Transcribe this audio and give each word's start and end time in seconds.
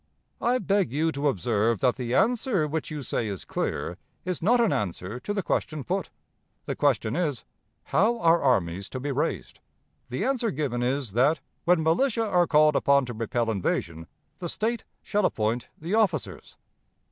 "I 0.41 0.57
beg 0.57 0.91
you 0.91 1.11
to 1.11 1.27
observe 1.27 1.79
that 1.81 1.95
the 1.95 2.15
answer 2.15 2.65
which 2.67 2.89
you 2.89 3.03
say 3.03 3.27
is 3.27 3.45
clear 3.45 3.99
is 4.25 4.41
not 4.41 4.59
an 4.59 4.73
answer 4.73 5.19
to 5.19 5.31
the 5.31 5.43
question 5.43 5.83
put. 5.83 6.09
The 6.65 6.75
question 6.75 7.15
is, 7.15 7.45
How 7.83 8.17
are 8.19 8.41
armies 8.41 8.89
to 8.89 8.99
be 8.99 9.11
raised? 9.11 9.59
The 10.09 10.25
answer 10.25 10.49
given 10.49 10.81
is, 10.81 11.11
that, 11.11 11.39
when 11.65 11.83
militia 11.83 12.25
are 12.25 12.47
called 12.47 12.75
upon 12.75 13.05
to 13.05 13.13
repel 13.13 13.51
invasion, 13.51 14.07
the 14.39 14.49
State 14.49 14.85
shall 15.03 15.23
appoint 15.23 15.69
the 15.79 15.93
officers. 15.93 16.57